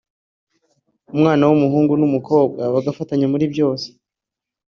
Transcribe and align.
umwana 1.13 1.43
w’umuhungu 1.49 1.93
n’umukobwa 1.99 2.61
bagafatanya 2.73 3.25
muri 3.33 3.45
byose 3.53 3.87